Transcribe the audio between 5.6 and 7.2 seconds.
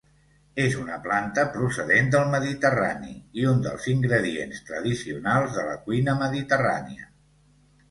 de la cuina mediterrània.